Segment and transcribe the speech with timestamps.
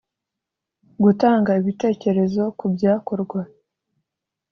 [1.03, 3.41] gutanga ibitekerezo ku byakorwa